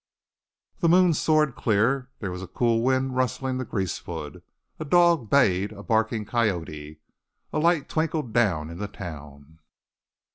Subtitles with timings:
[0.79, 4.41] The moon soared clear; there was a cool wind rustling the greasewood;
[4.79, 6.99] a dog bayed a barking coyote;
[7.51, 9.59] lights twinkled down in the town.